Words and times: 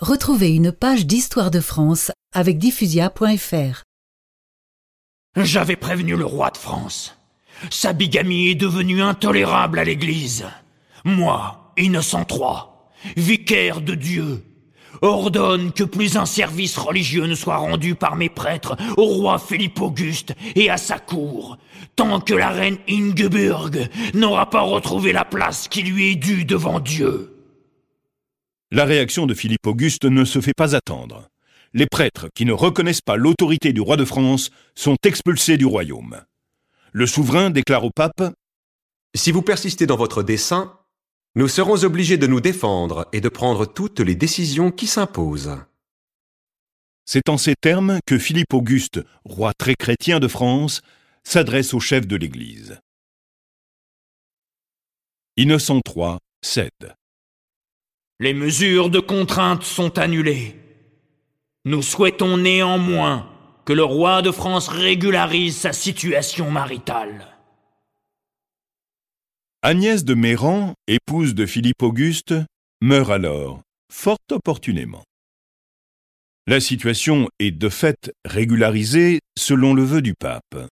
Retrouvez 0.00 0.54
une 0.54 0.70
page 0.70 1.06
d'histoire 1.06 1.50
de 1.50 1.58
France 1.58 2.12
avec 2.32 2.56
diffusia.fr. 2.56 3.82
J'avais 5.36 5.74
prévenu 5.74 6.14
le 6.14 6.24
roi 6.24 6.50
de 6.50 6.56
France. 6.56 7.18
Sa 7.70 7.92
bigamie 7.92 8.50
est 8.50 8.54
devenue 8.54 9.02
intolérable 9.02 9.80
à 9.80 9.82
l'Église. 9.82 10.46
Moi, 11.04 11.72
innocent 11.76 12.24
III, 12.30 13.16
vicaire 13.16 13.80
de 13.80 13.96
Dieu, 13.96 14.44
ordonne 15.02 15.72
que 15.72 15.82
plus 15.82 16.16
un 16.16 16.26
service 16.26 16.78
religieux 16.78 17.26
ne 17.26 17.34
soit 17.34 17.56
rendu 17.56 17.96
par 17.96 18.14
mes 18.14 18.28
prêtres 18.28 18.76
au 18.96 19.04
roi 19.04 19.40
Philippe 19.40 19.80
Auguste 19.80 20.32
et 20.54 20.70
à 20.70 20.76
sa 20.76 21.00
cour, 21.00 21.58
tant 21.96 22.20
que 22.20 22.34
la 22.34 22.50
reine 22.50 22.78
Ingeborg 22.88 23.88
n'aura 24.14 24.48
pas 24.48 24.60
retrouvé 24.60 25.12
la 25.12 25.24
place 25.24 25.66
qui 25.66 25.82
lui 25.82 26.12
est 26.12 26.16
due 26.16 26.44
devant 26.44 26.78
Dieu. 26.78 27.37
La 28.70 28.84
réaction 28.84 29.24
de 29.26 29.32
Philippe 29.32 29.66
Auguste 29.66 30.04
ne 30.04 30.26
se 30.26 30.42
fait 30.42 30.52
pas 30.54 30.76
attendre. 30.76 31.28
Les 31.72 31.86
prêtres 31.86 32.28
qui 32.34 32.44
ne 32.44 32.52
reconnaissent 32.52 33.00
pas 33.00 33.16
l'autorité 33.16 33.72
du 33.72 33.80
roi 33.80 33.96
de 33.96 34.04
France 34.04 34.50
sont 34.74 34.96
expulsés 35.04 35.56
du 35.56 35.64
royaume. 35.64 36.22
Le 36.92 37.06
souverain 37.06 37.48
déclare 37.48 37.84
au 37.84 37.90
pape 37.90 38.34
Si 39.14 39.32
vous 39.32 39.40
persistez 39.40 39.86
dans 39.86 39.96
votre 39.96 40.22
dessein, 40.22 40.78
nous 41.34 41.48
serons 41.48 41.84
obligés 41.84 42.18
de 42.18 42.26
nous 42.26 42.42
défendre 42.42 43.08
et 43.12 43.22
de 43.22 43.28
prendre 43.30 43.64
toutes 43.64 44.00
les 44.00 44.14
décisions 44.14 44.70
qui 44.70 44.86
s'imposent. 44.86 45.56
C'est 47.06 47.30
en 47.30 47.38
ces 47.38 47.54
termes 47.54 48.00
que 48.06 48.18
Philippe 48.18 48.52
Auguste, 48.52 49.00
roi 49.24 49.52
très 49.56 49.76
chrétien 49.76 50.20
de 50.20 50.28
France, 50.28 50.82
s'adresse 51.24 51.72
au 51.72 51.80
chef 51.80 52.06
de 52.06 52.16
l'Église. 52.16 52.80
Innocent 55.38 55.80
III 55.86 56.18
cède. 56.42 56.96
Les 58.20 58.34
mesures 58.34 58.90
de 58.90 58.98
contrainte 58.98 59.62
sont 59.62 59.96
annulées. 59.96 60.56
Nous 61.64 61.82
souhaitons 61.82 62.36
néanmoins 62.36 63.30
que 63.64 63.72
le 63.72 63.84
roi 63.84 64.22
de 64.22 64.32
France 64.32 64.66
régularise 64.66 65.56
sa 65.56 65.72
situation 65.72 66.50
maritale. 66.50 67.28
Agnès 69.62 70.04
de 70.04 70.14
Méran, 70.14 70.74
épouse 70.88 71.36
de 71.36 71.46
Philippe 71.46 71.82
Auguste, 71.82 72.34
meurt 72.80 73.10
alors, 73.10 73.60
fort 73.92 74.18
opportunément. 74.32 75.04
La 76.48 76.58
situation 76.58 77.28
est 77.38 77.52
de 77.52 77.68
fait 77.68 78.10
régularisée 78.24 79.20
selon 79.38 79.74
le 79.74 79.82
vœu 79.82 80.02
du 80.02 80.14
pape. 80.18 80.68